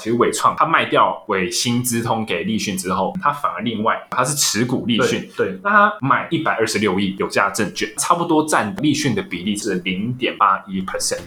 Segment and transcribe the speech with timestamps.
[0.00, 11.20] 其实伟创它卖掉伟星资通给立讯之后，它反而另外它是持股立讯，对，那它买一百二十六亿有价证券，差不多占立讯的比例是零点八一 percent。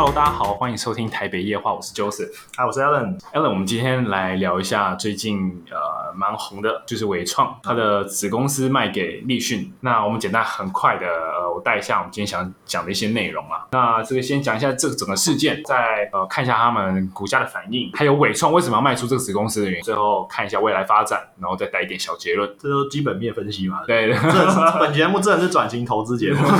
[0.00, 2.30] Hello，大家好，欢迎收听台北夜话，我是 Joseph。
[2.56, 3.20] 嗨，我是 Alan。
[3.34, 5.76] Alan，我们今天来聊一下最近呃
[6.14, 9.70] 蛮红的，就是伟创它的子公司卖给立讯。
[9.80, 13.66] 那我们简单很快的呃，我带一下我们今天想讲的一些内容啊。
[13.72, 22.48] 那这个先讲一下这个整个事件，再呃看一下他们股价的反应，还有伟创为什么要卖出这个子公司的原因，最后看一下未来发展，然后再带一点小结论。
[22.58, 23.82] 这都基本面分析嘛。
[23.86, 26.38] 对，这本节目真的是转型投资节目。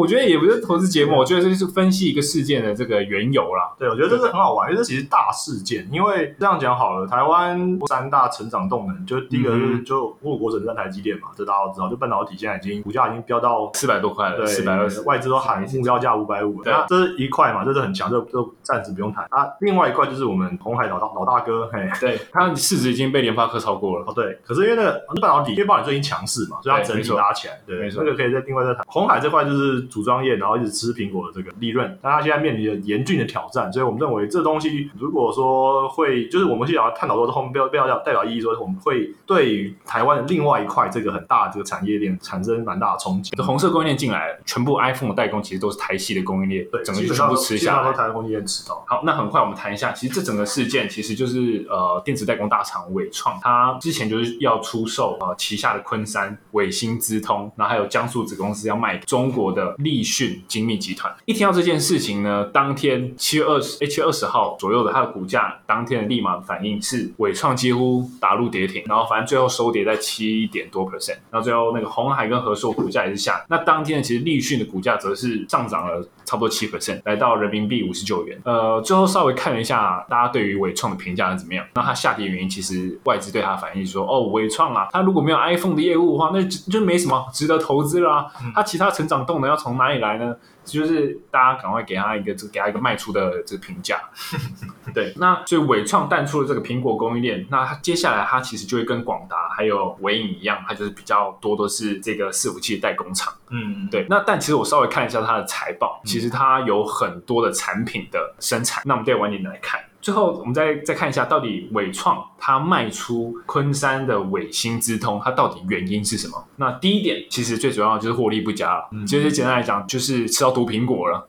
[0.00, 3.70] 我觉得也不是投资节目，我觉得这就是分析一个事件的这个缘由啦。
[3.78, 5.86] 对，我觉得这是很好玩，因为这其实大事件。
[5.92, 11.88] 因为这样讲好了，台湾三大成长动能，就第一个是就护国神山台积电嘛，这大家都知道。
[11.90, 16.62] 就半导体现在已经股价已经飙到四百多块了，对四百二十，外资都喊目标价五百五。
[16.62, 19.46] 对那这是一块嘛，这是很强，这这暂时不用谈啊。
[19.60, 21.88] 另外一块就是我们红海老大老大哥，嘿。
[22.00, 24.04] 对，他市值已经被联发科超过了。
[24.06, 28.84] 哦，对，可是因为那个半导体，因为半导体最近强势嘛，所以它整体拉起来，对，没错这个可以再另外再谈。
[28.86, 43.30] 红海这块就是组装业，然后一直吃苹果的这个利润，但它现在面临着严峻的挑战，所以我们认为这东西如果说会，就是我们去想要探讨说后面不要不要代表意义说我们会对台湾的另外一块这个很大的这个产业链产生蛮大的冲击。
[43.36, 47.92] 这红色供应链进来，全部 iPhone 的代工其实都是台系的供应链，对，整个就全部吃下来。
[47.92, 48.84] 台湾供应链吃到。
[48.86, 61.14] 好，那很快我们谈一下，其实这整个事件其实就是呃电子代工大厂伟创，它之前就是要出售呃旗下的昆山、伟星资通，然后还有江苏子公司要卖中国的立讯精密集团。
[61.24, 73.44] 一听到这件事情呢，当天七月二十、七月二十号左右的它的股价，当天的立马反应是尾创几乎打入跌停，然后反正最后收跌在七点多 percent，然后最后那个红海跟和硕股价也是下。
[73.48, 78.38] 那当天，其实立讯的股价则是上涨了差不多七 percent，来到人民币五十九元。
[78.44, 81.66] 呃，最后稍微看了一下大家对于伟创的评价是怎么样。
[81.74, 88.26] 那它下跌原因，其实外资对它反应说，哦，伟创啊，它如果没有 iPhone 的业务的话，那就就没什么值得投资了、啊。
[88.54, 90.36] 它其他成长动能要从哪里来呢？
[90.64, 94.00] 就是大家赶快给他一个这给他一个卖出的这个评价。
[94.94, 103.32] 对，那所以伟创淡出了这个苹果供应链，那它接下来它其实就会跟广达还有伟影一样，它就是比较多都是这个伺服器的代工厂。
[103.50, 108.82] 嗯，对，那但其实我稍微看一下它的财报，其实它有很多的产品的生产。
[108.84, 109.80] 那我们再晚点来看。
[110.00, 116.42] 最后，我们再再看一下，到底伟创它卖出昆山的伟星资通，它到底原因是什么？
[116.56, 118.88] 那第一点，其实最主要就是获利不佳了。
[119.06, 121.28] 其实简单来讲，就是吃到毒苹果了。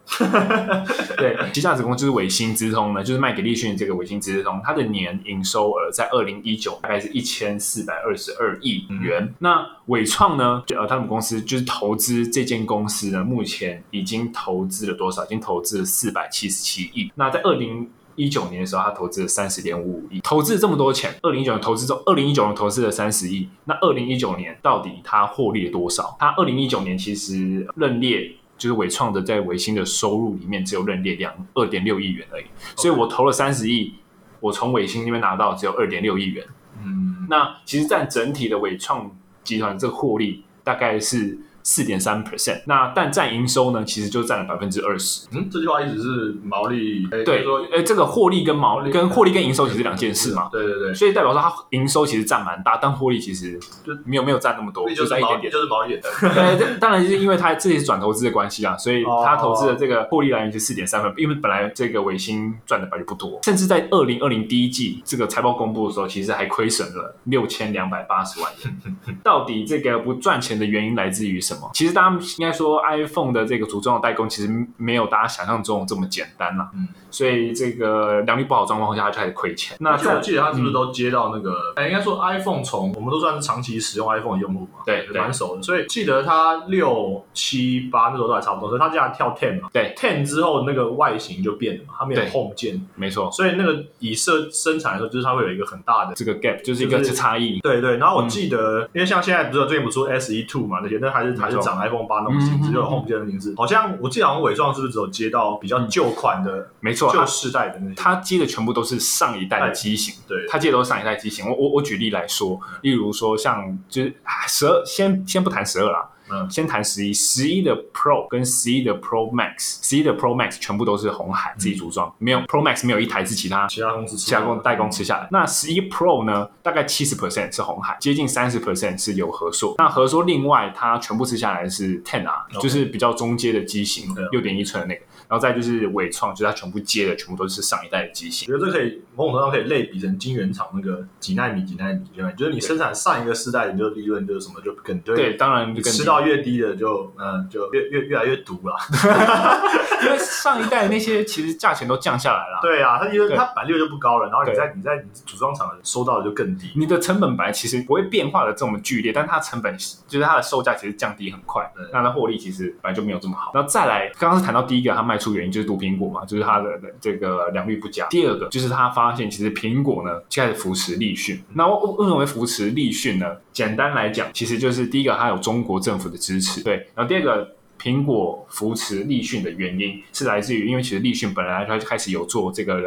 [1.17, 9.33] 对，旗下子公司就是伟星资通呢，就是卖给立讯的这个伟星资通，它的年营收额在二零一九大概是一千四百二十二亿元。
[9.39, 15.25] 那伟创呢，呃，他们公司就是投资这间公司呢，目前已经投资了多少？
[15.25, 17.11] 已经投资了四百七十七亿。
[17.15, 21.13] 那在二零一九年的时候，他投资了三十点五五亿，投资了这么多钱。
[21.21, 23.47] 二零一九年投资中，二零一九年投资了三十亿。
[23.65, 26.15] 那二零一九年到底他获利了多少？
[26.19, 32.45] 他二零一九年其实认列就是伟创的在伟星的收入里面只有认列两二点六亿元而已，
[32.75, 33.95] 所以我投了三十亿，
[34.39, 36.45] 我从伟星那边拿到只有二点六亿元。
[36.83, 39.09] 嗯，那其实占整体的伟创
[39.43, 45.27] 集团这个获利大概是四点三 percent，那但占营收呢，其实就占了百分之二十。
[45.31, 55.51] 嗯，这句话意思是毛利，哎对，就是说呃，这个获利跟毛利跟获利跟营收其实是两件事嘛，对对对，所以代表说它营收其实占蛮大，但获利其实就没有没有占那么多，就占一点点。
[55.51, 55.95] 就是毛利。
[55.95, 59.19] 的，对，这当然是因为它这也是转投资的关系啊，所以哦。
[59.31, 68.97] 它投资的这个获利来源是四点三分，因为本来这个伟星赚的本来就不多，甚至在二零二零第一季这个财报公布的时候，其实还亏损了六千两百八十万元。
[69.23, 76.71] 到底这个不赚钱的原因来自于什其实大家应该说 iPhone 的这个组装的代工其实没有大家想象中这么简单啦，
[77.11, 79.77] 所以这个良率不好状况下，它就开始亏钱。
[79.79, 81.73] 那而且我记得他是不是都接到那个？
[81.75, 85.61] 哎、应该说 iPhone 从我们都算是长期使用 iPhone 的用户嘛，对对蛮熟的。
[85.61, 96.13] 所以记得他六七八那时候都还差不多，所以他这样跳 Ten 嘛，对，Ten 之后那个外形就变了嘛，它没有 Home 键，没错，所以那个以设生产来说，就是它会有一个很大的。
[96.15, 97.59] 这个 gap 就是一个就是差异。
[97.61, 103.53] 对对，然后我嗯记得，因为像现在不是有最近不是出 S E Two 嘛那些，那还是还是长 iPhone 八那种形式，有 Home 键的形式。
[103.57, 107.95] 好像我记得好像伟创是不是只有接到比较旧款的、没错，旧世代的那些？
[107.95, 111.49] 它接的全部都是上一代的机型，对他接的都是上一代机型。
[111.49, 114.15] 我我我举例来说，例如说像就是
[114.47, 125.27] 十二，先先不谈十二啦，嗯先谈十一，十一的 Pro 跟十一的 Pro Max，十一的 Pro Max 全部都是红海自己组装，没有 Pro Max 没有一台是其他其他公司其他公代工吃下来。
[125.31, 129.75] 那十一 Pro 呢，大概七十 percent 是红海，接近三十 percent 是有和硕。
[129.77, 135.01] 那和硕另外它全部吃下来是 Ten 啊就是比较中阶的机型对啊，六点一寸的那个。
[135.31, 138.53] 然后再就是伟创，就是它全部接的全部都是上一代的机型。
[138.53, 142.01] 我觉得这可以某种程度上可以类比成晶圆厂那个几纳米、几纳米、
[142.35, 148.75] 就是你生产上一个世代，你就利润就是什么就更对对，当然就吃到越低的就嗯就越越越来越毒了。
[150.03, 152.59] 因为上一代那些其实价钱都降下来了。
[152.61, 156.71] 对啊，它因为对它本来利润就不高了，然后你在你在你组装厂收到的就更低。
[156.75, 159.73] 你的成本本来其实不会变化的这么剧烈，但它成本
[160.07, 163.51] 就是它的售价其实降低很快对，那它的获利其实本来就没有这么好。
[163.53, 168.07] 然后再来，刚刚是谈到第一个它卖出原因就是毒苹果嘛，就是它的这个良率不佳。
[168.07, 171.39] 第二个就是他发现其实苹果呢就开始扶持立讯。
[171.53, 173.37] 那为为什么会扶持立讯呢？
[173.53, 177.55] 简单来讲，其实就是第一个它有中国政府的支持，对，然后第二个。
[177.83, 182.79] 苹果扶持立讯的原因是来自于，因为其实立讯本来它就开始有做这个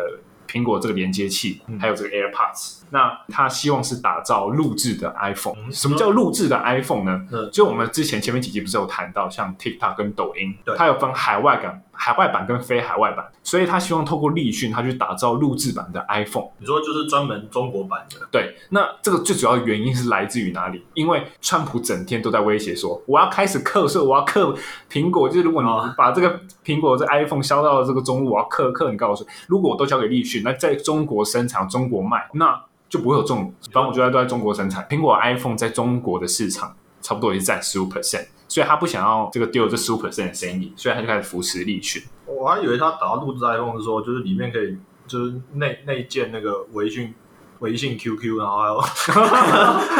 [0.49, 2.83] 苹果这个连接器，嗯还有这个 AirPods。
[2.91, 5.55] 那他希望是打造录制的 iPhone。
[5.57, 7.27] 嗯什么叫录制的 iPhone 呢？
[7.33, 16.49] 嗯就我们之前前面几集不是有谈到，像 TikTok 跟抖音对，它有分海外版、海外版跟非海外版，所以他希望透过立讯，他去打造录制版的 iPhone。
[16.59, 20.85] 你说就是专门中国版的，对，那这个最主要的原因是来自于哪里？
[20.95, 24.55] 因为川普整天都在威胁说，我要开始课税，我要课
[24.91, 32.61] 苹果，就是如果你哦把这个苹果这 iPhone 销到了这个中路，我要课课你告诉，如果我都交给立讯，那在中国生产、中国卖，那
[32.95, 42.01] 就不会有这种，反正我觉得都在中国生产，苹果 iPhone 在中国的市场差不多也是占十五 percent，所以他不想要这个丢这十五 percent 的生意，所以他就开始扶持立讯。
[42.25, 47.13] 我还以为他打到录制 iPhone 的时候，就是里面可以就是内内建那个微信
[47.59, 48.77] 微信 QQ，然后还有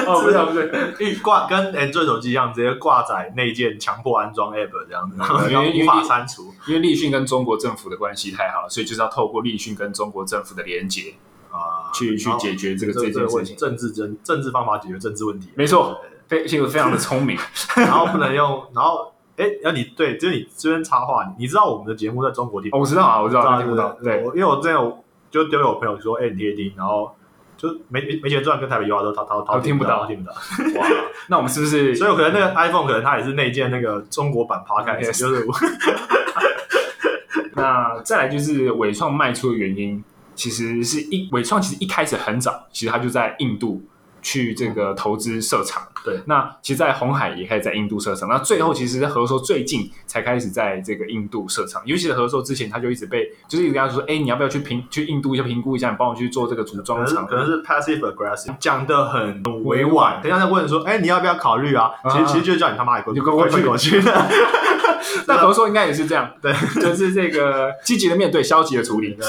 [0.07, 11.15] 哦，不是不是， 一挂跟 Android 手机一样，直接挂载内建强迫安装 App 这样子， 然后无法删除因为立讯跟中国政府的关系太好了，所以就是要透过立讯跟中国政府的连接。
[11.59, 16.01] 啊，去去解决这个这这件事情个问题，政治政政治方法解决政治问题，没错。
[16.27, 17.37] 非这个非常的聪明。
[17.77, 23.91] 然后不能用，然后哎，要你对，就是你这边插话，你知道我们的节目在中国听哦，我知道啊，我知道，啊听不到。
[24.03, 27.15] 对，因为我之前有就丢给我朋友说，哎，你听一听，然后
[27.59, 30.33] 就没没没钱赚，跟台北邮话都他他他他听不到他听不到，
[30.81, 30.89] 哇，
[31.29, 31.95] 那我们是不是？
[31.95, 35.47] 所以有可能那个 iPhone 可能它也是内建那个中国版 Podcast，就是
[37.55, 40.03] 那再来就是伟创卖出的原因，
[40.35, 43.83] 其实是一伟创其实一开始很早，其实他就在印度
[44.23, 45.83] 去这个投资设厂。
[46.05, 48.29] 对，那其实，在红海也开始在印度设厂。
[48.29, 51.81] 那最后，其实和硕最近才开始在这个印度设厂。
[51.87, 57.27] 尤其是合硕之前，他就一直被就是一直跟他说，哎，你要不要去评去印度一下评估一下，你帮我去做这个组可装厂？
[57.27, 60.21] 可能是 passive aggressive，讲的很委婉。
[60.21, 61.91] 等一下再问说，哎，你要不要考虑啊？
[62.13, 63.99] 其实其实就是叫你他妈也滚你滚过去滚过去。
[65.27, 69.17] 那和硕应该也是这样，对， 就是这个积极的面对，消极的处理。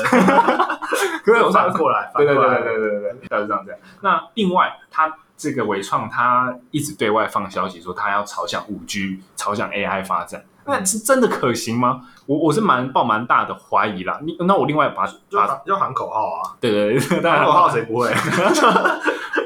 [1.23, 3.81] 可是我反过来，反对对对对对对对，大致上这样。
[4.01, 12.01] 那另外，他这个伟创他一直对外放消息说，他要朝向五 G、朝向 AI 发展，那是真的可行吗？
[12.27, 14.19] 我我是蛮抱蛮大的怀疑啦。
[14.23, 16.55] 你那我另外把把要喊口号啊！
[16.61, 18.13] 对对对，当喊然口号谁不会？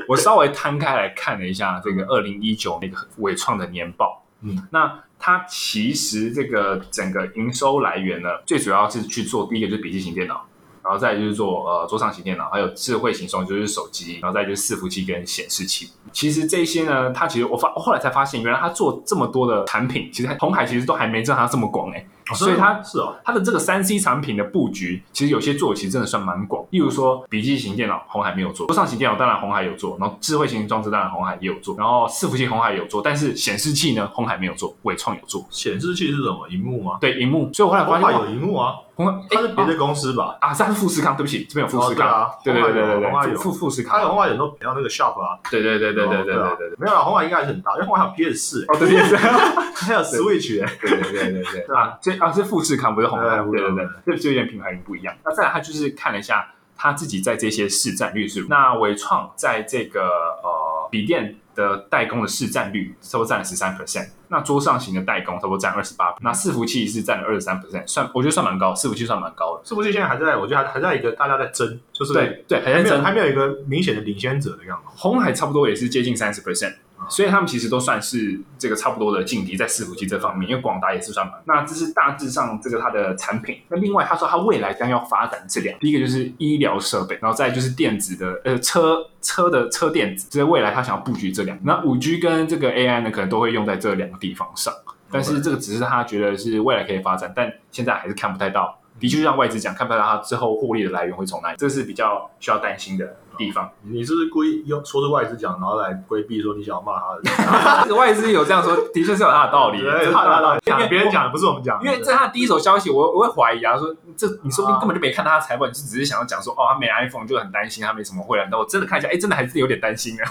[0.07, 10.45] 我稍微摊开来看了一下这个二零一九那个伟创的年报，嗯，那它其实这个整个营收来源呢，最主要是去做第一个就是笔记型电脑。
[10.81, 15.91] 然后再就是做呃桌上型电脑，还有智慧型双就是手机，然后再就是伺服器跟显示器。
[16.11, 26.65] 其实这些呢，它其实我发后来才发现，原来它做这么多的产品，其实红海其实都还没让它这么广哎、所以它是哦，它的这个三 C 产品的布局，其实有些做其实真的算蛮广。
[26.71, 35.45] 例如说，笔记型电脑红海没有做，桌上型电脑当然红海有做，然后智慧型装置当然红海也有做，然后伺服器红海有做，但是显示器呢，红海没有做，伟创有做。
[35.49, 36.47] 显示器是什么？
[36.49, 36.97] 荧幕吗？
[37.01, 40.37] 对，荧幕，所以我后来发现海有荧幕啊，红海它是别的哎公司吧？
[40.41, 46.55] 啊，它是富士康，对不起，这边有富士康，哦对对啊对对对对，红海有富富富士康，它有红海有很多，比较那个 Shop 啊，对对对对对对对啊。
[46.57, 46.75] 对对。
[46.79, 49.17] 没有啦，红海应该还是很大，因为红海有 PS 四，哦，对对对。
[49.79, 51.43] 还有 Switch 哎，对对对对。
[51.65, 55.15] 对啊，这啊是富士康，不是红海，对对对，这就有点品牌不一样。
[55.23, 60.01] 那再来，他就是看了一下他自己在这些市占率是，那伟创在这个
[60.43, 69.63] 呃笔电的代工的市占率差不多占了十三 percent，那桌上型的代工差不多占二十八，那伺服器是占了二十三 percent，算我觉得算蛮高，伺服器算蛮高的。
[69.63, 73.03] 伺服器现在还在，我觉得还还在一个大家在争，就是对对，还在争。
[73.03, 74.93] 还没有一个明显的领先者的样子。
[74.95, 76.75] 红海差不多也是接近三十 percent，
[77.07, 81.33] 所以他们其实都算是这个差不多的劲敌在伺服器这方面，因为广达也是算嘛。
[81.45, 83.61] 那这是大致上这个它的产品。
[83.69, 91.57] 那另外他说他未来将要发展这两，第一个就是医疗设备，然后再就是电子的呃车车的车电子，这是未来他想要布局这两。
[91.63, 94.73] 那五 G 跟这个 AI 呢，可能都会用在这两个地方上。
[95.11, 98.79] 但是这个只是他觉得是未来可以发展，但现在还是看不太到。
[98.99, 103.67] 的确，像外资讲，看不到它之后获利的来源会从哪里，这是比较需要担心的地方。
[103.81, 107.83] 你是不是故意用说是外资讲，然后来规避说你想要骂他的？
[107.87, 110.59] 这 个外资有这样说，的确是有他的道理，对，他的道理。
[110.63, 118.47] 讲别人讲的不是我们讲，因为在他的第一手消息，我我会怀疑啊，说这你说不定根本就没看他的财报，你就只是想要讲说哦，他没 iPhone 就很担心，他没什么会员。
[118.51, 120.25] 但我真的看一下，哎，真的还是有点担心啊。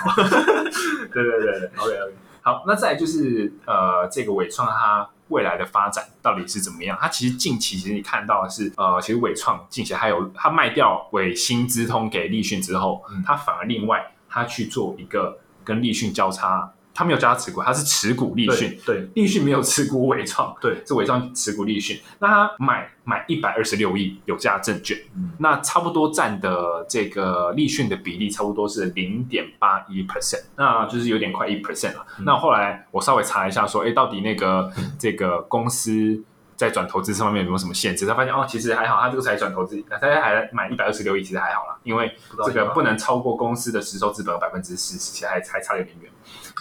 [1.12, 2.14] 对对对对，OK OK。
[2.42, 5.08] 好，那再就是呃，这个伟创它。
[5.28, 6.96] 未来的发展到底是怎么样？
[6.98, 16.72] 它其实近期其实你看到的是，呃，其实伟创近期还有它卖掉伟新资通给立讯之后，它反而另外它去做一个跟立讯交叉。
[16.98, 18.76] 他没有加持股，他是持股立讯。
[18.84, 20.52] 对，立讯没有持股伟创。
[20.60, 21.96] 对，是伟创持股立讯。
[22.18, 24.98] 那他买买一百二十六亿有价证券，
[25.38, 32.04] 那差不多占的这个立讯的比例差不多是零点八一 percent，那就是有点快一 percent 了。
[32.24, 36.24] 那后来我稍微查一下，说，哎，到底那个 这个公司。
[36.58, 38.04] 在转投资这方面有没有什么限制？
[38.04, 42.12] 他发现哦，其实还好，他这个才转投资，他还买一百二十六亿，其实还好啦，因为
[42.44, 46.10] 这个不能超过公司的实收资本百分之四十，其实还还差有点远，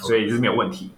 [0.02, 0.92] 所以是没有问题。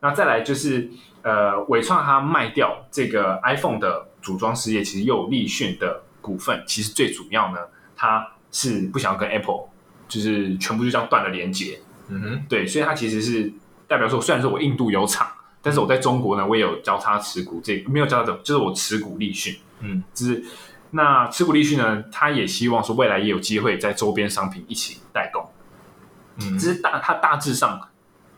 [0.00, 0.90] 那再来就是
[1.22, 7.58] 呃，伟创它卖掉这个 iPhone 的组装事业，其实又有立讯的股份，其实最主要呢，
[7.94, 9.68] 它是不想要跟 Apple
[10.08, 11.80] 就是全部就这样断了连接。
[12.08, 13.52] 嗯哼，对，所以它其实是
[13.86, 15.28] 代表说，虽然说我印度有厂。
[15.62, 20.42] 但是我在中国呢，我也有交叉持股，这没有交叉的，就是我持股立讯，嗯，就是
[20.92, 25.46] 那持股立讯呢，他也希望说未来也有机会在周边商品一起代工，
[26.40, 27.78] 嗯，这是大他大致上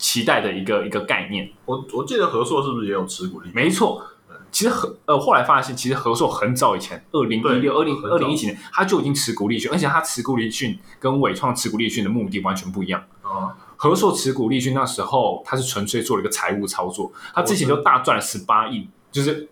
[0.03, 1.49] 期待的一个一个概念。
[1.65, 3.49] 我我记得和硕是不是也有持股力？
[3.55, 4.05] 没错，
[4.51, 13.57] 其实和呃后来发现，其实和硕很早以前，二零一六、二零二零一七年，他就已经持股立讯，而且他持股立讯跟伟创持股立讯的目的完全不一样啊。
[13.77, 19.49] 和硕持股立讯那时候，他是纯粹做了一个财务操作，他之前就大赚了十八亿，就是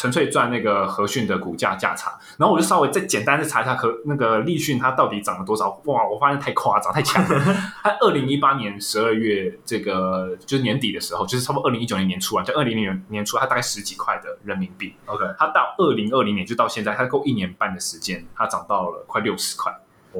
[0.00, 2.18] 纯粹赚那个和讯的股价价差。
[2.38, 7.38] 然后我就稍微再简单的查一下和那个立讯它到底涨了多少，哇，我发现太夸张太强了。
[7.84, 14.94] 它二零一八年十二月这个就是年底的时候，就是差不多二零一九年年初啊，就二零年年初，它大概十几块的人民币。
[15.04, 19.70] OK，它到二零二零年就到现在，它够一年半的时间，它涨到了快六十块。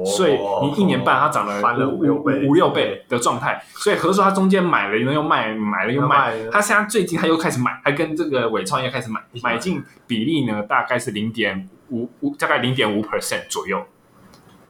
[0.05, 13.85] 所以你一年半它涨了五六倍五六倍的状态，所以何叔他中间买了又卖，买了又卖，他现在最近他又开始买，还跟这个伟创业开始买，买进比例呢大概是零点五五，大概零点五 percent 左右，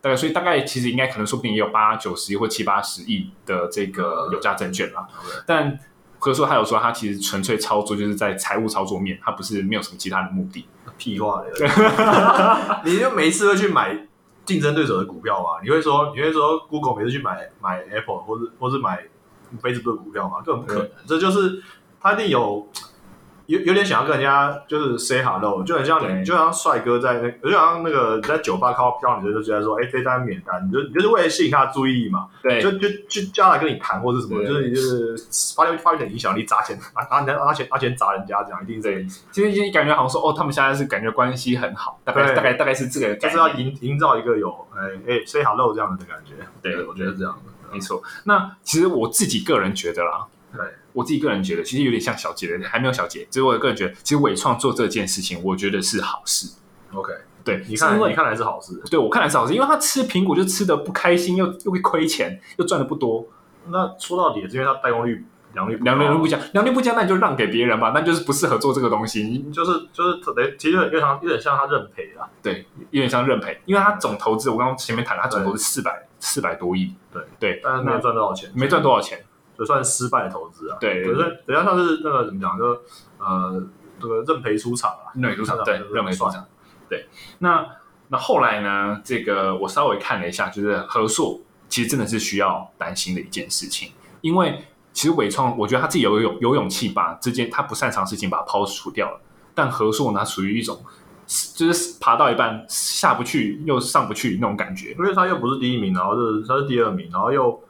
[0.02, 5.08] 大概所以大概其实应该可能说不定也有八九十亿或七八十亿的这个有价证券了，
[5.46, 5.78] 但
[6.18, 14.08] 何叔他有说他其实纯粹操作就是在财务操作面，他不是没有什么其他的目的，屁话的，你就每一次都去买。
[14.52, 19.08] 竞争对手的股票嘛，你会说你会说 Google 每次去买买 Apple 或者或是买
[19.62, 20.90] Facebook 股票嘛，根本不可能。
[21.08, 21.64] 这就是
[22.02, 22.68] 他一定有
[23.52, 35.16] 有有点想要跟人家就是 say hello，就很像你就像帅哥在那，就像那个在酒吧靠票，你就觉得说哎这单免单，你就你就是为了吸引他的注意嘛，对，就就就叫他跟你谈或是什么，就是你就是
[35.56, 38.82] 发发一点影响力砸钱拿拿拿钱拿钱砸人家这样，一定是。
[38.82, 39.26] 这个意思。
[39.32, 46.36] 其实感觉好像说哦，他们现在是感觉关系很好，大概大概大概是这个，就是要营营造一个有哎哎 say hello 这样的感觉。
[46.62, 47.38] 对，我觉得这样
[47.72, 48.02] 没错。
[48.24, 50.26] 那其实我自己个人觉得啦。
[50.54, 53.26] 对，我自己个人觉得，其实有点像小杰的，还没有小杰。
[53.32, 56.48] 只是我个人觉得，其实伟创做这件事情，我觉得是好事。
[56.94, 58.82] OK，对，你看，你看来是好事。
[58.90, 63.26] 对我看来是好事，因为他吃苹果就吃的不开心，又又会亏钱，又赚的不多。
[63.68, 69.24] 那说到底，是因为他代工率、良率、良率不佳，良率不佳，那你就让给别人吧，那就是不适合做这个东西。
[69.24, 72.28] 你就是就是特别，其实有点像有点像他认赔了。
[72.44, 76.94] 对，有点像认赔，因为他总投资，我刚刚前面谈了，他总投资四百四百多亿。
[77.14, 79.24] 对对，但是没有赚多少钱，没赚多少钱。
[79.62, 82.66] 就算失败的投资啊，对，可是等下像是那个怎么讲，就
[83.20, 83.64] 呃，
[84.00, 86.44] 这个认赔出场啊，认赔出场，对，认赔出场，
[86.90, 87.06] 对。
[87.38, 87.64] 那
[88.08, 89.00] 那后来呢？
[89.04, 91.40] 这个我稍微看了一下，就是合硕
[91.70, 93.92] 其实真的是需要担心的一件事情，
[94.22, 99.22] 因为其实伟创，我觉得他自己有勇有勇气把这件他不擅长事情把它抛除掉了，
[99.54, 100.84] 但合硕呢，属于一种
[101.56, 107.64] 就是爬到一半下不去又上不去那种感觉，因为他又不是第一名，然后是他是第二名，然后又。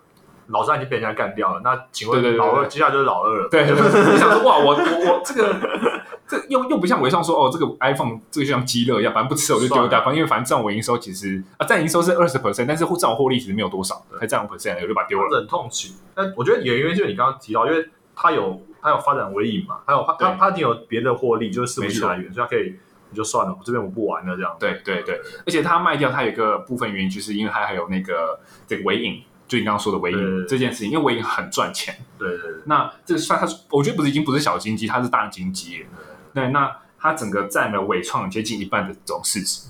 [0.51, 3.49] 老三已经被人家干掉了，那请问老二接下来就是老二了。
[3.49, 5.55] 对，你想说哇，我我我这个
[6.27, 15.39] 这又又不像微创说哦，这个 iPhone 这个就像鸡肋一样，反正不吃我就丢掉，反正因为反正占我营收其实啊占营收是二十 percent，但是占我获利其实没有多少，才占五 percent，我就把它丢了。
[15.39, 15.93] 忍痛取。
[16.13, 22.75] 但我觉得也因为就是你刚刚提到，因为它有它有发展微影嘛，还有它它已经有别的获利，就是伺服没错器来源，所以它可以
[23.09, 24.55] 你就算了，我这边我不玩了这样。
[24.57, 31.93] 对对对，而且它卖掉它有一个部分原因，就是因为它还有那个这个尾影，就你刚刚说的微影对这件事情，因为微影很赚钱。
[32.17, 35.89] 对对对，那这算它是，我觉得不是已经不是小金鸡，它是大金鸡了。
[36.33, 39.67] 对，那它整个占了伟创接近一半的总市值。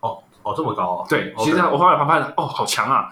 [0.00, 1.06] 哦哦这么高啊？
[1.08, 3.08] 对其实我后来发现，哦，好强啊！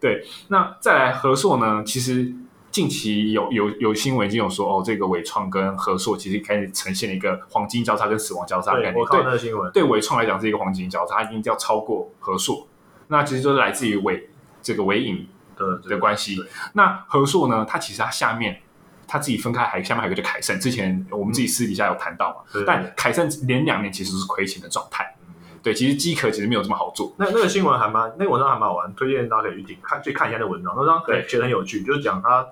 [0.00, 1.82] 对，那再来和硕呢？
[1.84, 2.32] 其实
[2.70, 8.94] 近期有有有新闻已经有说，哦，这个伟创跟和硕其实开始呈现了一个黄金交叉跟死亡交叉的概念。
[8.94, 12.68] 对我看到新闻，对伟创来讲是一个黄金交叉，它已经要超过和硕。
[13.08, 14.30] 那其实就是来自于伟
[14.62, 16.46] 这个伟影对的关系对。
[16.74, 18.60] 那和硕呢，它其实它下面。
[19.08, 25.14] 它自己分开还下面还有一个叫凯盛，之前我们自己私底下有谈到嘛，但凯盛连两年其实是亏钱的状态，
[25.62, 32.44] 对，其实机壳其实没有这么好做，那那个新闻还蛮，那个文章还蛮好玩，推荐大家可以去听看去看一下那文章，那文章对写得很有趣，就是讲他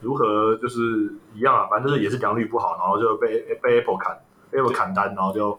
[0.00, 4.18] 如何就是一样啊，反正就是也是良率不好，然后就被被 Apple 砍
[4.50, 5.56] 被 Apple 砍单，然后就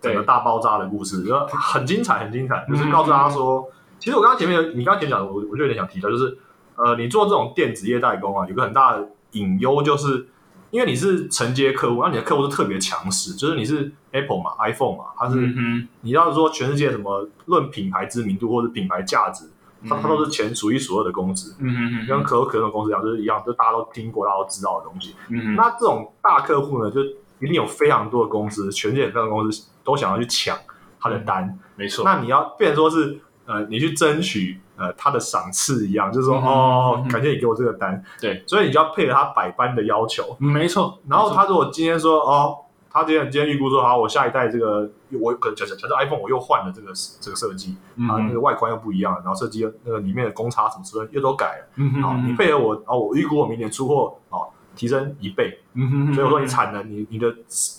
[0.00, 3.70] 整个大爆炸的故事，就很精彩，很精彩，就是嗯告诉大家说，
[4.02, 6.36] 其实我刚刚前面有你刚刚前面讲的，我我就有点想提到，就是
[6.76, 10.28] 呃，你做这种电子业代工啊，有个很大的隐忧就是。
[10.72, 19.44] 因为你是承接客户，那你的客户是特别强势，就是你是 Apple 嘛，iPhone 嘛，它是嗯你要说全世界什么论品牌知名度或者品牌价值，
[19.86, 25.14] 它它都是前数一数二的公司，哼，嗯哼嗯跟可口可乐公司一样，就是一样，就大家都听过、大家都知道的东西。
[25.54, 30.56] 那这种大客户呢，就一定有非常多的公司，全世界非常多公司都想要去抢
[30.98, 31.58] 他的单。
[31.76, 40.36] 没错，那你要变成说是呃，你去争取呃他的赏赐一样，就是说、哦感谢你给我这个单，对，所以你就要配合他百般的要求。
[40.40, 42.56] 嗯没错，然后他如果今天说哦，
[42.90, 44.88] 他今天今天预估说好，我下一代这个
[45.20, 54.46] 我可能假设假设 iPhone 我又换了这个这个设计，嗯啊，那个外观又不一样了，然后设计那个里面的公差什么什么又都改了，好，你配合我，哦，我预估我明年出货哦
[54.76, 57.34] 提升一倍，嗯哼，所以我说你产能，你你的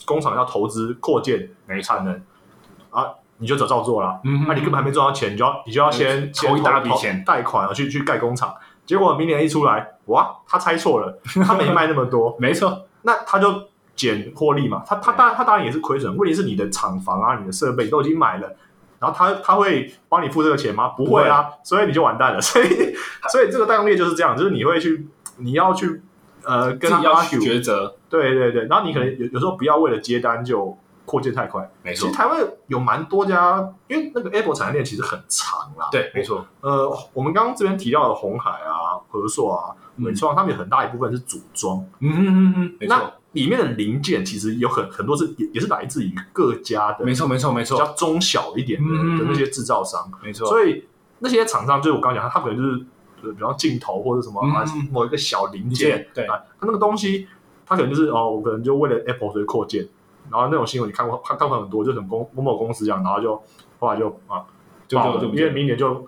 [0.05, 2.21] 工厂要投资扩建没产能。
[2.91, 4.45] 啊，你就走照做了，嗯哼。
[4.47, 7.23] 那你根本还没赚到钱，你就要你就要先筹一大笔先投钱。
[7.25, 8.53] 贷款啊去去盖工厂，
[8.85, 13.63] 结果明年一出来，哇，他猜错了，他没卖那么多， 没错，那他就
[13.95, 18.55] 减获利嘛，他他当然他当然也是亏损，问题是你的厂房啊、你的设备都已经买了，
[18.99, 20.89] 然后他他会帮你付这个钱吗？
[20.89, 22.39] 不会啊，所以你就完蛋了。
[22.41, 22.67] 所以
[23.31, 26.01] 所以这个代工业就是这样，就是你会去你要去
[26.43, 31.69] 呃跟他自己要 argue，抉择，对对对，然后你可能有有时候不要为了接单就扩建太快。
[31.83, 32.07] 没错。
[32.07, 35.89] 其实，台湾有蛮多家，因为那个 Apple 产业链其实很长啦。
[35.91, 40.05] 对，没错，呃，我们刚刚这边提到的红海啊、和硕啊、嗯。
[40.05, 41.77] 伟创，他们有很大一部分是组装。
[41.99, 47.77] 嗯嗯嗯嗯，没那错，里面的零件其实有很很多是也也是来自于各家的没错，没错，没错。
[47.77, 50.85] 比较，中小一点的嗯的那些制造商，没错，所以
[51.19, 52.85] 那些厂商就是我刚刚讲，他可能就是
[53.21, 54.41] 呃比方镜头或者什么
[54.91, 57.27] 某一个小零件，对，啊，他那个东西
[57.65, 59.87] 他可能就是哦，我可能就为了 Apple 所以扩建，
[60.31, 63.41] 然后那种新闻你看过看看过很多，就是很公某某公司这样，然后就
[63.79, 64.43] 后来就啊
[64.87, 66.07] 就就就不见明年就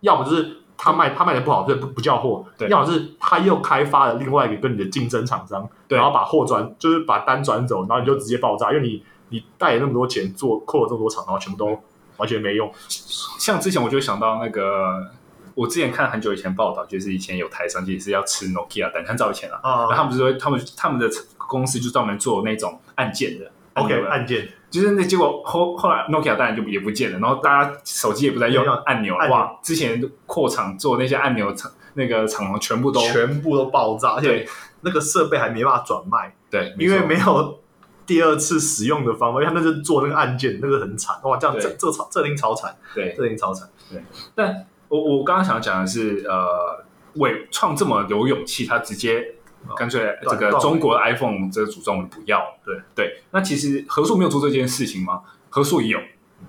[0.00, 11.80] 要不就是他卖他卖的不好，所以不不叫货；对要么是他又开发了另外一个跟你的竞争厂商，对然后把货转就是把单转走，然后你就直接爆炸，因为你你带了那么多钱做扩了这么多厂，然后全部都
[12.18, 12.70] 完全没用。
[12.88, 15.10] 像之前我就想到那个，
[15.54, 19.58] 我之前看很久以前报道，就是以前有台商其实是要吃 Nokia 单，很早以前了。
[19.62, 21.08] 啊然后他们就说，他们他们的
[21.48, 23.50] 公司就专门做那种按键的。
[23.74, 29.54] OK 按键，就是那结果后后来 Nokia 当然就也不见了，然后大家手机也不再用按钮了，哇！
[29.62, 34.48] 之前扩厂做那些按钮厂那个厂房全部都全部都爆炸，而且
[34.80, 37.60] 那个设备还没办法转卖，对，因为没有
[38.06, 41.14] 第二次使用的方法，因为他们是做那个按键，那个很惨。
[41.24, 41.36] 哇！
[41.36, 41.62] 这样对。
[41.62, 43.14] 这这超这令超惨，对。
[43.14, 43.68] 这令超惨。
[43.90, 44.02] 对。
[44.34, 46.82] 但我我刚刚想讲的是，呃，
[47.16, 49.34] 伟创这么有勇气，他直接
[49.74, 52.44] 干脆这个中国的 iPhone 这个组装我们不要。
[52.64, 55.22] 对对，那其实和硕没有做这件事情吗？
[55.48, 55.98] 和硕有，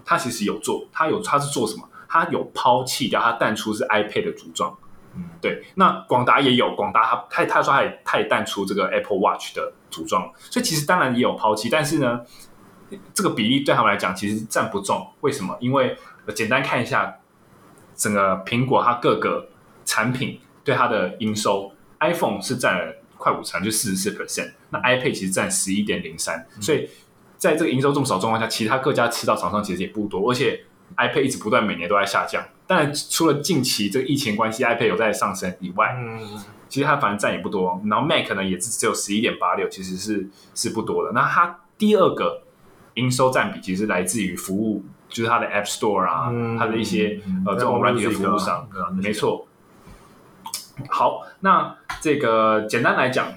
[0.03, 1.88] 他其实有做，他有他是做什么？
[2.10, 4.77] 他有抛弃掉他淡出是 iPad 的组装。
[5.15, 12.21] 嗯对，那广达也有，广达他他他说他也他也淡出这个 Apple Watch 的组装，所以其实当然也有抛弃，但是呢，
[13.13, 15.08] 这个比例对他们来讲其实占不重。
[15.21, 15.58] 为什么？
[15.60, 17.17] 因为、呃简单看一下
[17.95, 19.47] 整个苹果它各个
[19.86, 26.89] 产品对它的营收，iPhone 是占了快五成，就四十四 percent，那 iPad 其实占十一点零三，所以
[27.38, 30.62] 在这个营收这么少状况下，其他各家吃到厂商其实也不多，而且
[30.95, 32.43] iPad 一直不断每年都在下降。
[32.65, 41.12] 当然，除了近期这个疫情关系，iPad 有在上升以外，嗯，其实它反正占也不多，然后 Mac 呢也是只有十一点八六，其实是是不多的。
[41.13, 42.43] 那它第二个
[42.95, 48.67] 营收占比其实来自于服务，就是它的 App Store 啊，嗯它的一些嗯呃这种软体的服务商，
[49.01, 49.46] 没错。
[50.89, 53.31] 好，那这个简单来讲，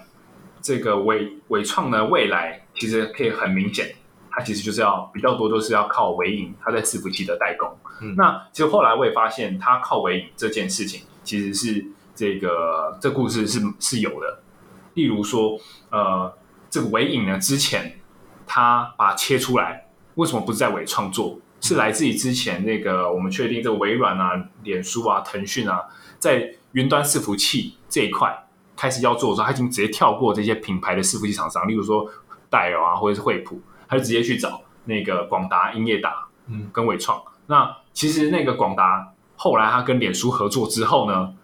[0.61, 3.95] 这个伟伟创呢，未来其实可以很明显，
[4.31, 7.69] 它其实就是要比较多都是要靠伟影，它在伺服器的代工。
[8.03, 14.41] 嗯那其实后来我也发现，它靠伟影这件事情其实是这个这故事是是有的。
[14.95, 15.59] 例如说，
[15.91, 16.33] 呃，
[16.69, 17.99] 这个伟影呢，之前
[18.47, 21.39] 它把它切出来，为什么不是在伟创做？
[21.63, 25.85] 是来自于之前那个我们确定这个微软啊、脸书啊、腾讯啊，
[26.19, 32.09] 在云端伺服器这一块开始要做的时候，他已经直接跳过这些品牌的伺服器厂商，例如说
[32.49, 37.21] 戴尔啊，或者是惠普，他就直接去找那个广达、英业达，嗯，跟伟创。
[37.47, 41.35] 那其实那个广达后来他跟脸书合作之后呢，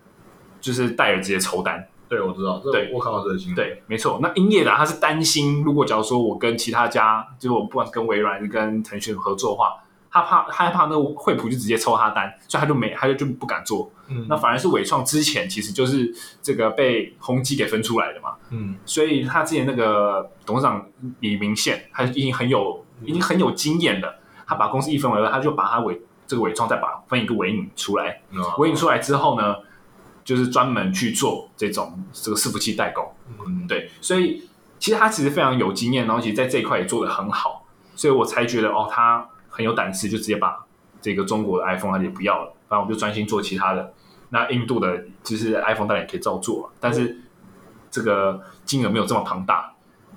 [0.61, 4.21] 就是戴尔直接抽单，对，我知道，对我看到这个新闻，对，没错。
[4.23, 9.75] 那英业达他是担心，如果假如说我跟其他家，就是我不管是跟微软、跟腾讯合作的话，
[10.11, 13.90] 他怕害怕那个惠普就直接抽他单，所以他就没他就就不敢做。
[14.09, 18.77] 嗯，那反而是伟创之前其实就是这个被宏基给分出来的嘛，嗯。
[18.85, 20.87] 所以他之前那个董事长
[21.21, 28.40] 李明宪，他已经很有已经很有经验了，他把公司一分为二，他就把他伟这个伟创再把分一个伟影出来，嗯。
[28.59, 29.57] 伟影出来之后呢，
[30.25, 33.05] 就是专门去做这种这个伺服器代工。
[33.45, 37.66] 嗯，对，所以其实他其实非常有经验，然后其实在这一块也做得很好，
[37.97, 40.64] 所以我才觉得哦，他很有胆识，就直接把
[41.01, 43.95] 这个中国的 iPhone 他也不要了，反正我就专心做其他的。
[44.29, 47.16] 那印度的其实 iPhone 当然也可以照做，但是
[47.90, 49.73] 这个金额没有这么庞大。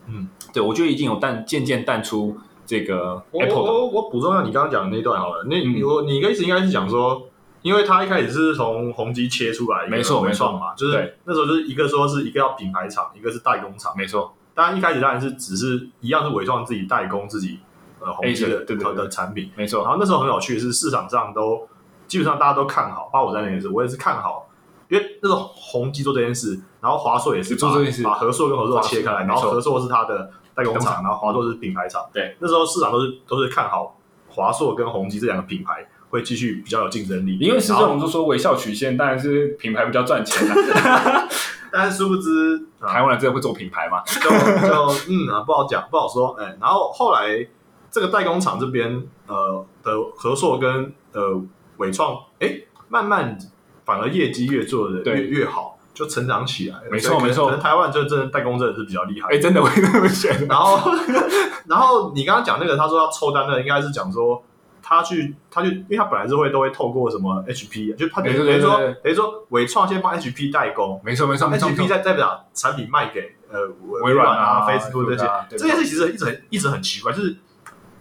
[0.08, 7.30] 嗯，对我觉得已经有淡渐渐淡出这个我 Apple 的我我补充一下你刚刚讲的那一段好了，那嗯你我你的意思应该是讲说，
[7.62, 13.94] 因为他一开始是从宏基切出来没错没错嘛，就是那时候就是一个说是一个要品牌厂，一个是代工厂。
[13.96, 17.60] 没错，当然一开始当然是只是一样是伟创自己代工自己
[18.00, 21.68] 呃宏基的对对对的产品，没错，然后那时候很有趣的是市场上都
[22.08, 24.50] 基本上大家都看好，包括我在内也是，我也是看好，
[24.88, 32.04] 因为那时候宏基做这件事，然后华硕也是把做这件事把和硕跟合硕切开来，然后和硕是它的代工厂厂，然后华硕是品牌厂。
[32.12, 40.56] 对，那时候市场都是都是看好华硕跟宏基这两个品牌会继续比较有竞争力，因为是这种就说微笑曲线，当然是品牌比较赚钱的。
[41.72, 44.02] 但是殊不知啊台湾人真的会做品牌嘛？
[44.04, 46.36] 就就嗯啊，不好讲，不好说。
[46.40, 47.46] 哎，然后后来
[47.92, 51.42] 这个代工厂这边呃的合作跟呃
[51.78, 53.38] 伟创，哎，慢慢
[53.86, 56.84] 反而业绩越做的越越好，就成长起来了。
[56.92, 59.30] 没错没错可能台湾就真的代工真的是比较厉害。
[59.30, 60.46] 哎，真的会那么觉得。
[60.46, 60.92] 然后
[61.68, 64.44] 然后你刚刚讲那个，他说要抽单的，应该是讲说。
[64.82, 77.36] 他去，他去，因为他本来是会都会透过什么 HP，就他等于等于说等于说伟创先帮 HP 代工，没错没错，HP 再再把产品卖给呃微微软啊、啊 Facebook 这些，对这件事其实一直很一直很奇怪，就是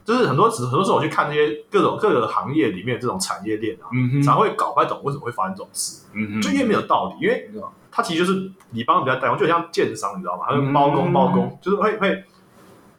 [0.08, 3.92] 就是很多时很多时候我去看那些各种各个行业里面这种产业链啊，
[4.24, 7.50] 常会搞不太懂为什么会发生这种事，嗯，就因为没有道理，因为
[7.92, 10.46] 它其实就是你帮人家代工，就很像建商，你知道吗？
[10.48, 12.24] 它嗯是包工包工，就是会会。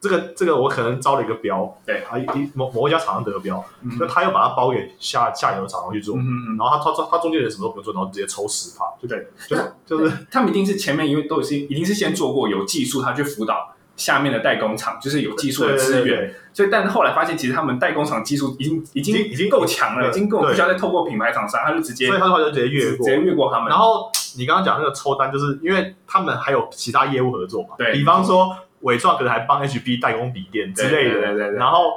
[0.02, 2.16] 这个这个我可能招了一个标，对啊，
[2.54, 16.04] 某某一家厂商得了标，嗯那他又把它包给下下游的厂商去做，嗯然后他他他中间人什么都不用做，然后直接抽十趴，就对，就就是他们一定是前面因为都是一定是先做过有技术，他去辅导下面的代工厂，就是有技术的资源。
[16.04, 23.70] 对对对所以，但是后来发现，其实他们代工厂技术已经已经已经够强了，已经够不需要再透过品牌厂商，他就直接所以他的话就直接越过，直接越过他们。
[23.70, 27.92] 然后你刚刚讲那个抽单，就是因为他们还有其他业务合作嘛，对。
[27.94, 31.92] 比方说伟创可能还帮 HP 代工笔电之类的，对对对对然后，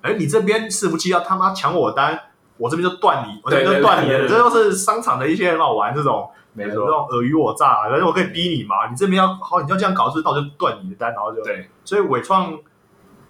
[0.00, 2.18] 哎，你这边伺服器要他妈抢我单，
[2.56, 12.58] 我这边就断你，我这边就断你这都是商场的一些很好玩这种，没错这种尔虞我诈，反正我可以逼你嘛，你这边要好，你要这样搞，就是到就断你的单，然后就对，所以伟创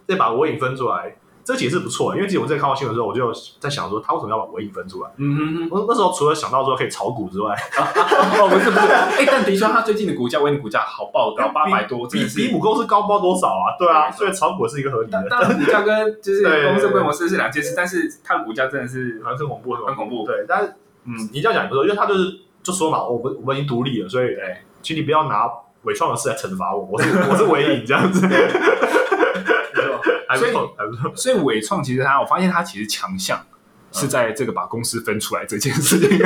[0.07, 1.17] 再把伟影分出来。
[1.45, 5.09] 这解释不错，因为其实我在看到新闻的时候，我就在想说，他为什么要把伟影分出来？
[5.17, 5.67] 嗯哼哼。
[5.69, 13.75] 我那时候除了想到说可以炒股之外， 哦，不是不是，哎，但的确，他最近的股价，尾影股价好爆高，八百多，比比母公司高包多少啊？
[13.77, 20.25] 对啊，对所以炒股是一个合理的，当当然股价跟就是 对公司规模是是两件事，但是它的股价真的是很很恐怖，很恐怖。
[20.25, 25.47] 对，但是嗯，你这样讲也不错，因为他就是就说嘛，我们我们已经独立了，所以对，请你不要拿
[25.83, 28.25] 伪创的事来惩罚我，我是我是伪影这样子，
[30.27, 31.13] 还不所以错，还不错。
[31.15, 33.45] 所以伟创其实它，我发现它其实强项
[33.91, 36.09] 是在这个把公司分出来这件事情。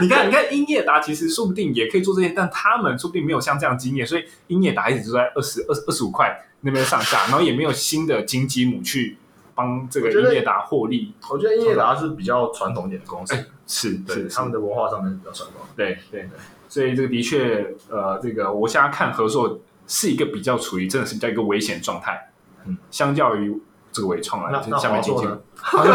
[0.00, 9.16] 你看，你看英业达其实说不定也可以做这些，但他们说不定没有像这样经验，所以英业达一直都在二十二二十五块那边上下，然后也没有新的金鸡母去
[9.54, 11.14] 帮这个英业达获利。
[11.30, 15.60] 我觉得英业达是比较传统一点的公司，哎，是对，是，他们的文化上面是比较传统。
[15.76, 16.30] 对对对，
[16.68, 22.30] 所以这个的确，呃，这个我现在看合作是一个比较处于真的是比较一个危险状态，
[22.66, 23.60] 嗯，相较于
[23.92, 25.94] 这个伟创来，那那下面经济华硕呢，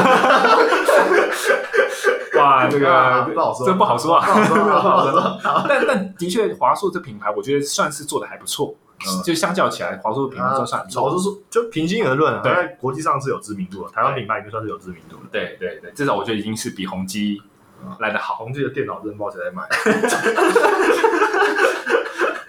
[2.40, 3.66] 哇，这啊个不好说。
[3.66, 5.66] 这不好说啊，不好说不好说。
[5.68, 8.89] 但但的确，华硕这品牌，我觉得算是做的还不错，嗯
[9.24, 11.10] 就相较起来，华硕的品牌算算不错。
[11.10, 15.24] 老实说，就平心而论在国际上是有知名度的，台湾品牌已经算是有知名度的。
[15.32, 17.42] 对对对，至少我觉得已经是比宏基
[18.00, 18.36] 来的好。
[18.36, 19.64] 宏基的电脑真的不知道谁在卖。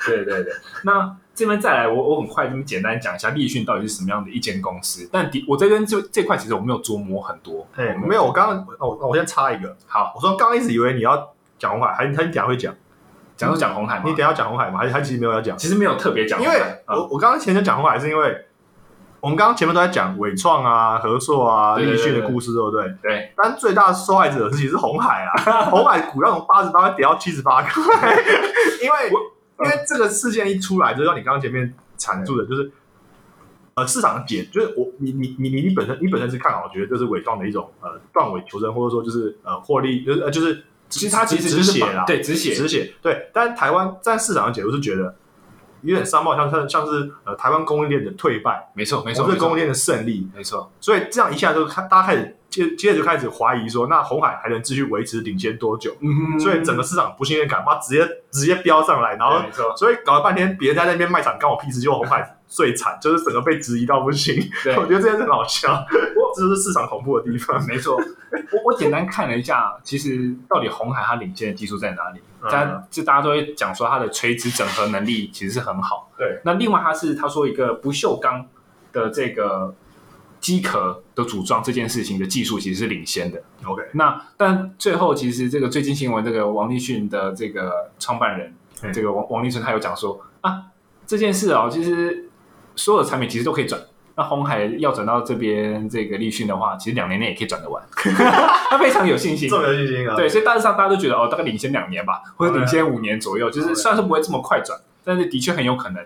[0.07, 5.09] 对对对，那这边再来，我我很快这么简单讲一下立讯到底是什么样的一间公司。
[5.13, 7.65] 但的我这边就这块其实我没有琢磨很多。
[7.77, 12.75] 哎，没有，我刚刚我我先插一个，好，我说刚刚一直以为你要讲红海，还还你等一下会讲，
[13.41, 14.79] 讲都讲红海嘛，你等下讲红海吗？
[14.79, 15.57] 还是还其实没有要讲？
[15.57, 18.37] 其实没有特别讲因为嗯我我刚刚前面讲红海是因为
[19.21, 22.83] 我们刚刚前面都在讲伟创啊、和硕啊、立讯的故事，对不对？
[23.03, 27.71] 对但最大的受害者其实是红海啊，红海股要从八十八块跌到七十八块，
[28.83, 29.11] 因为
[29.59, 32.73] 因为这个事件一出来，就像你刚刚前面阐述的，就是
[33.75, 45.15] 呃市场解，就是我你你你你你本身你本身是看好，觉得这是伟创的一种呃断尾求生，或者说就是呃获利，就是呃就是其实它其实是写啦，对只写只写对，但台湾在市场的解读是觉得
[45.83, 49.45] 有点商贸，像像像是呃台湾供应链的退败，没错没错，我们没错。
[49.45, 55.97] 这供应链的胜利，没错，所以这样一下就看大家开始接接着就开始怀疑说，那红海还能继续维持领先多久？
[56.01, 59.41] 嗯所以整个市场不信任感，妈直接直接飙上来，然后
[59.77, 64.37] 所以搞了半天，别人在那边卖场干我屁事，结果红海最惨，就是整个被质疑到不行。
[64.65, 65.85] 对我觉得这件事很好笑，
[66.37, 67.65] 这就是市场恐怖的地方。
[67.67, 72.19] 没错，我我简单看了一下，其实到底红海它领先的技术在哪里？
[72.43, 76.11] 嗯它这大家都会讲说它的垂直整合能力其实是很好。
[76.17, 78.47] 对，那另外它是他说一个不锈钢
[78.93, 79.75] 的这个
[80.41, 83.43] 机壳的组装这件事情的技术其实是领先的。
[83.65, 90.65] OK，那但最后其实这个最近新闻，这个王立讯的这个创办人，嗯这个王王立春他有讲说啊，
[91.07, 92.29] 这件事哦，其实
[92.75, 93.81] 所有的产品其实都可以转。
[94.17, 97.83] 那红海要转到这边这个立讯的话，其实两年内也可以转得完，
[98.69, 99.57] 他非常有信心这。
[99.57, 100.17] 么有信心啊？
[100.17, 106.05] 对，所以大致上大家都觉得哦，大概领先两年吧，或者领先五年左右，就是虽然说不会这么快转，但是的确很有可能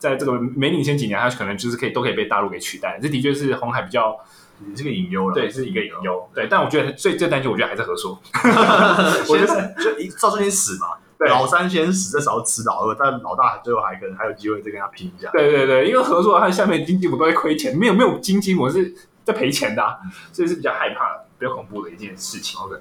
[0.00, 2.98] 在这个没领先几年，它可能就是可以都可以被大陆给取代。
[3.00, 4.18] 这的确是红海比较
[4.58, 5.34] 你这个隐忧了。
[5.34, 8.18] 对是一个隐忧，对，但我觉得最最担心，我觉得还是合作。
[9.28, 15.30] 我觉得就一赵正先死嘛，对老三先死，这时候吃老二，但老大最后还可能还有机会再跟他拼一下。
[15.32, 19.98] 对对对，因为合作他下面经济我都会亏钱，没有没有经济我是在赔钱的、啊，
[20.32, 22.58] 所以是比较害怕、比较恐怖的一件事情。
[22.58, 22.76] OK，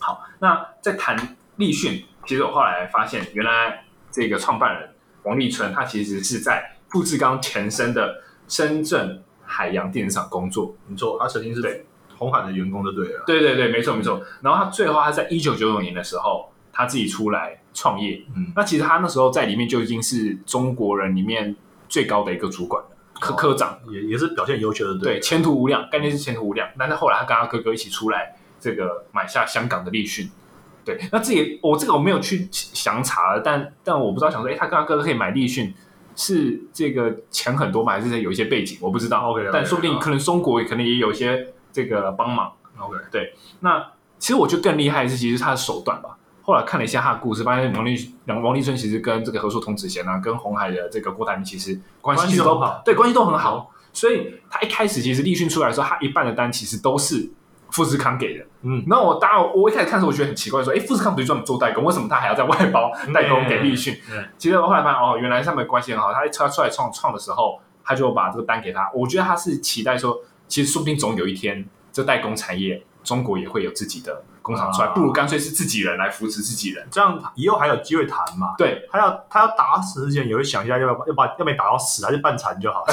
[0.00, 4.90] 好，那在谈立讯，其实我后来发现，原来这个创办人
[5.26, 10.74] 王立春，他其实是在富士康前身的深圳海洋电子厂工作。
[10.86, 11.84] 没错，他曾经是对
[12.16, 13.24] 红海的员工就对了。
[13.26, 14.22] 对对对，没错没错。
[14.40, 18.22] 然后他最后他在一九九九年的时候，他自己出来创业。
[18.36, 21.54] 嗯，那其实他那时候在里面就已经是中国人里面
[21.88, 22.88] 最高的一个主管了，
[23.20, 23.78] 科科长。
[23.90, 26.68] 也也是表现优秀的，对，前途无量，概念是前途无量。
[26.78, 30.30] 但是后来他跟他哥哥一起出来，这个买下香港的立讯。
[30.86, 35.74] 对，那这也我这个我没有去详查了，但但我不知道想说，哎，他跟他哥哥可以买立讯，
[36.14, 37.92] 是这个钱很多吗？
[37.94, 38.78] 还是有一些背景？
[38.80, 39.28] 我不知道。
[39.30, 42.52] OK，OK，但说不定可能中国可能也有一些这个帮忙。
[42.78, 43.84] OK，对那
[44.18, 46.16] 其实我觉得更厉害的是，其实他的手段吧。
[46.42, 53.72] 后来看了一下他的故事，发现王立王王立春其实跟这个何硕同子贤啊，跟红海的这个郭台铭其实关系都好对，关系都很好。
[53.92, 57.28] 所以他一开始其实立讯出来的时候，他一半的单其实都是
[57.70, 58.44] 富士康给的。
[58.62, 63.96] 嗯，然后我当然我一开始看的时候，我觉得很奇怪，说，哎，富士康不是专门做代工，为什么他还要在外包代工给立讯？
[64.10, 66.12] 嗯其实我后来发现，哦，原来他们关系很好。
[66.12, 68.90] 他一他出来创创的时候，他就把这个单给他。
[68.94, 76.86] 我觉得他是期待说，其实说不定总有一天，这代工产业中国也会有自己的工厂出来，啊不如干脆是自己人来扶持自己人。
[76.90, 78.54] 这样以后还有机会谈嘛？
[78.58, 82.84] 对，他要他要打死之前，也会想一下要不要要把要没打到死，还是半残就好。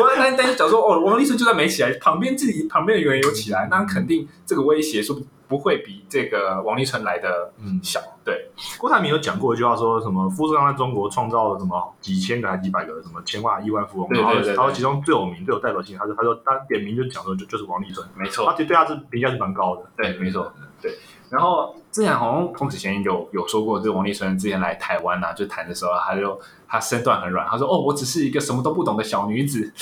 [0.00, 8.00] 我但但是假如说，哦，王立春就算没起来，旁边自己旁边的人有起来，那肯定这个威胁是不不会比这个王立春来的嗯，小。
[8.24, 19.82] 对，郭台铭有讲过一句话，说什么富士康在中国创造了什么几千个还几百个什么千万亿万富翁，然后对对对对然后其中最有名最有代表性，他说他说他点名就讲说就就是王立春，没错他对对他是评价是蛮高的。
[19.96, 20.96] 对，没错，对。
[21.30, 26.38] 然后之前好像童子贤有有说过，就王立春之前来台湾啊，就谈的时候，他就
[26.68, 29.72] 他身段很软，他说：“哦，我只是一个什么都不懂的小女子。”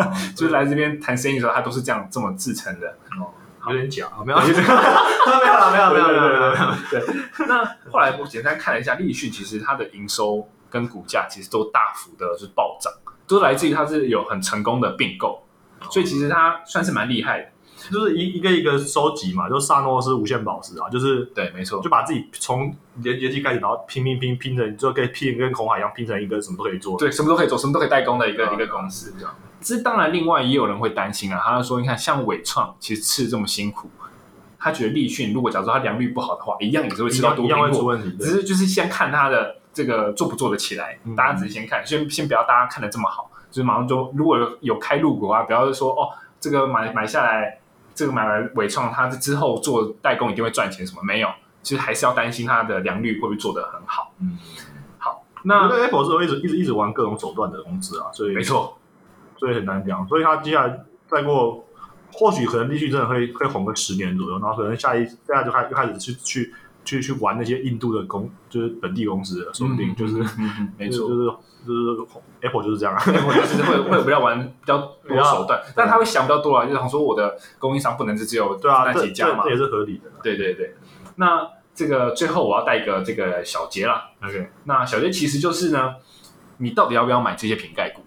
[0.36, 2.88] 就是来这边谈生意的时候，他都是这样这么自称的。
[3.18, 3.32] 哦
[3.68, 6.74] 有点假，没有，没有没有，没有，没有，没有，没有。
[6.90, 7.02] 对，
[7.46, 12.90] 那后来我简单看了一下立讯，其实它的营收跟股价其实都大幅的是暴涨，
[13.28, 15.42] 都来自于它是有很成功的并购，
[15.90, 17.48] 所以其实它算是蛮厉害的。
[17.90, 26.96] 就是一一个一个收集嘛，就萨诺斯无限宝石啊，就是对，没错就，把自己从连接器开始，然后拼拼拼拼成，就可以拼跟红海一样拼成一个什么都可以做。
[26.98, 29.12] 对，什么都可以做，什么都可以代工的一个、嗯一个公司。
[29.18, 33.90] 这样，这当然另外也有人会担心啊，他就说，你看像伟创其实吃这么辛苦，
[34.58, 38.16] 他觉得立讯如果假如说他良率不好的话，一样也是会吃到多样一样会苹果，出问题。
[38.18, 46.08] 只是就是先看他的这个做不做得起来，嗯大家只是先看，先先不要大家看的这么好，就是马上就如果有有开入股啊，不要说哦
[46.40, 47.59] 这个买买下来，
[48.00, 51.28] 这个买来伟创，它之后做代工一定会赚钱什么没有，
[51.62, 54.14] 其实还是要担心它的良率会不会做得很好。
[54.20, 54.38] 嗯，
[54.96, 58.78] 好，那那 Apple 是会一直一直一直玩各种手段的公司啊，所以没错，
[59.36, 60.08] 所以很难讲。
[60.08, 61.62] 所以他接下来再过，
[62.10, 66.54] 或许可能立讯真的会会红个十年左右，然后可能下一现在就开就开始去去
[66.86, 70.22] 去去玩那些印度的公，就是本地公司了，说不定就是。
[70.22, 71.06] 嗯嗯嗯没错。
[71.06, 71.30] 就是
[71.66, 71.80] 就是
[72.40, 80.10] Apple 就是这样啊，我就是会 会有比较玩比较多手段，但他会想比较多啊，就是想说我的供应商不能是只有对啊，那这几家嘛这这，也是合理的。
[80.22, 80.74] 对对对。
[81.16, 85.94] 那这个最后我要带一个这个小结啦，OK，那小结其实就是呢，
[86.58, 88.02] 你到底要不要买这些瓶盖股？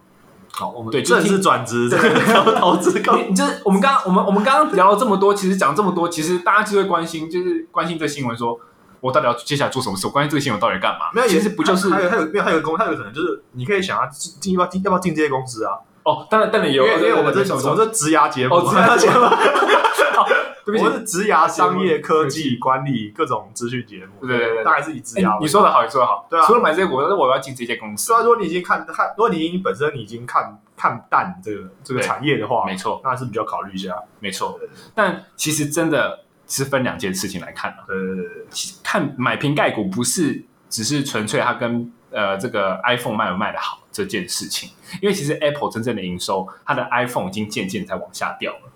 [0.52, 8.60] 好，我们对就正式转职这个 投资高你你就是我们刚刚我们我们刚刚聊了这么多，其实讲这么多，其实大家就会关心，就是关心这新闻说。
[9.04, 10.08] 我到底要接下来做什么事？
[10.08, 11.12] 我关心这个新闻到底干嘛？
[11.13, 15.78] 没有，其实不就是还有还有没有还有公，还有可能就是你可以想要进进要不要进要不要进这些公司啊？
[16.04, 19.20] 哦，当然当然有，因为因为我们这对对对我们这职涯节目，哦职涯节目
[20.66, 25.44] 对不起我们是职涯、商业、科技、管理各种资讯节目，对对对对大概是以职哎涯为主。
[25.44, 26.26] 你说的好，你说的好。
[26.30, 28.16] 对啊除了买这些股，但是我要进这些公司虽。
[28.16, 33.94] 然说你已经看看，如果你已经本身你已经看看淡这个这个对产业的话，没错，那是比较考虑一下。
[34.22, 34.58] 没错。
[34.96, 37.84] 但其实真的是分两件事情来看啊。
[37.88, 38.45] 对对对对，
[38.84, 44.69] 看买瓶盖股不是只是纯粹它跟呃这个 iPhone 卖不卖的好这件事情，
[45.01, 48.71] 因为其实 Apple 真正的营收，它的 iPhone 已经渐渐在往下掉了。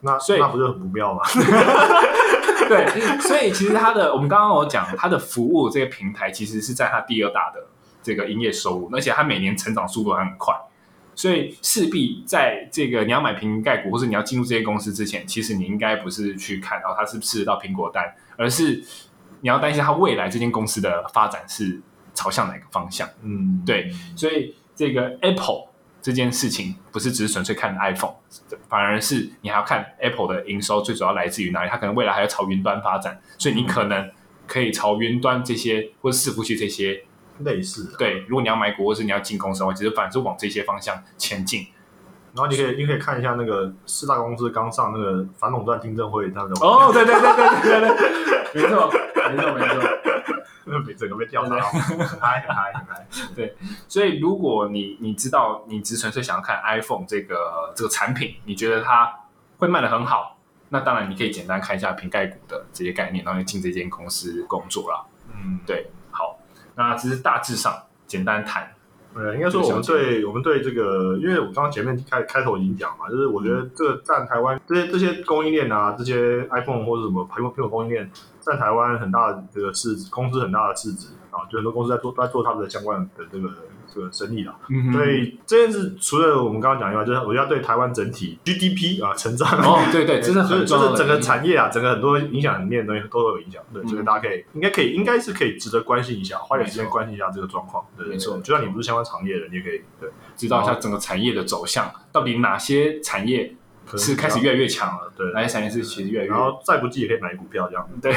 [0.00, 1.22] 那所以那不是很不妙吗？
[2.68, 7.66] 对，所以其实它的我们刚刚我讲，它的服务这个平台其实是在它第二大的
[8.02, 10.54] 这个营业收入，而且它每年成长速度还很快，
[11.14, 18.04] 所以势必在这个你要买瓶盖股或是你要进入这些公司之前，其实你应该不是去看哦它是不是到苹果单，
[18.36, 18.82] 而是
[19.40, 21.80] 你要担心它未来这间公司的发展是
[22.14, 23.08] 朝向哪个方向。
[23.22, 25.68] 嗯，对所以这个 Apple
[26.00, 28.14] 这件事情不是只是纯粹看 iPhone，
[28.68, 34.10] 反而是你还要看 Apple 的营收最主要来自于哪里，它可能未来还要朝云端发展，所以你可能
[34.46, 37.04] 可以朝云端这些或者伺服器这些。
[37.38, 37.96] 类似的。
[37.96, 41.66] 对，如果你要买股或是你要进公司的话，其实反而是往这些方向前进。
[42.34, 47.90] 然后你可以你可以看一下那个四大公司刚上那个反垄断听证会，他的哦，对对对对对对
[48.54, 48.90] 对，没错
[49.30, 49.82] 没错没错。
[50.86, 53.06] 被整个被调查到，很嗨很嗨很嗨。
[53.88, 59.12] 所以，如果你你知道你只纯粹想要看 iPhone 这个这个产品，你觉得它
[59.58, 60.38] 会卖的很好，
[60.70, 65.06] 那当然你可以简单看一下瓶盖股的这些概念，然后你进这间公司工作了。
[65.34, 66.01] 嗯，对，好，
[66.74, 67.72] 那其实大致上
[68.06, 68.70] 简单谈。
[69.14, 83.50] 呃，应该说我们对我们对这个，因为我刚刚前面开开头已经讲嘛，就是我觉得这个占台湾这些这些供应链啊，这些 iPhone 或者什么苹果苹果供应链占台湾很大的这个市值，公司很大的市值啊，就很多公司在做在做他们的相关的这个
[83.92, 84.54] 这个生意了。
[84.68, 89.48] 嗯所以这件事除了我们刚刚讲以外，就是我要对台湾整体 GDP 啊成长。
[89.60, 103.54] 哦，对对，真的就是很的就是整个产业啊，整个很多影响面的东西都有影响，对，嗯这个大家可以应该可以应该是可以值得关心一下，花点时间关心一下这个状况，对，没错就算你不是相关行业的，你也可以对，知道一下整个产业的走向，到底哪些产业
[103.96, 108.14] 是开始越来越强了，对，哪些产业是其实越来越然后再不济也可以买股票这样，对，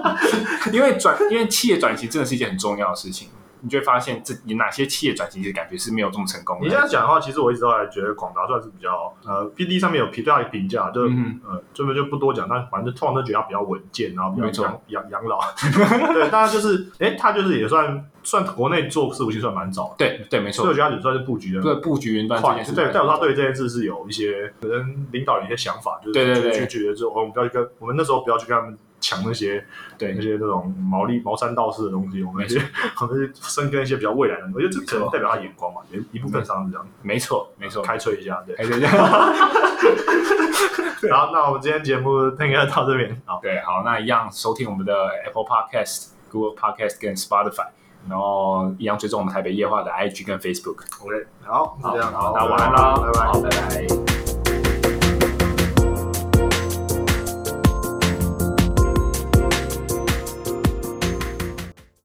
[0.72, 3.28] 因为转因为企业转型真的是一件很重要的事情，
[3.60, 6.64] 你就会发现这你哪些企业转型其实感觉是没有这么成功的。
[6.64, 15.40] 你这样讲的话，其实我一直都还觉得广达算是比较呃，P D 上面有评对它的评价，就呃，这边就不多讲，但反正通常都觉得它比较稳健，然后比较养养 养老，
[16.12, 20.64] 对，当然就是，哎，他就是也算算国内做伺服器算蛮早的，对对，没错。
[20.64, 26.52] 所以我，觉得他也算是布局的对布局云端这，件事，对，代表他对这件事是有一些可能领导有一些想法，就是对对对。
[26.52, 29.64] 去去觉得说，哦我们不要去跟我们那时候不要去跟他们抢那些
[29.96, 32.60] 对那些那种毛利毛三道四的东西，我们去
[33.00, 38.54] 我们去深耕一些比较未来的，我觉得这可能代表他眼光嘛，一一部分上是这样，没错没错，开吹一下，对。
[38.56, 38.90] 开始讲。
[41.12, 44.92] 好，那我们今天节目应该到这边，好，对，好，那一样收听我们的
[45.24, 47.68] Apple Podcast、Google Podcast 跟 Spotify，
[48.08, 50.80] 然后一样追踪我们台北夜话的 IG 跟 Facebook。
[51.00, 53.40] OK，好，就这样，好，那晚安啦，拜拜好。
[53.40, 54.17] 拜拜。